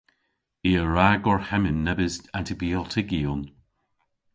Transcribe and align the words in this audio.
I 0.69 0.71
a 0.81 0.83
wra 0.85 1.07
gorhemmyn 1.23 1.79
nebes 1.85 2.15
antibiotygyon. 2.37 3.41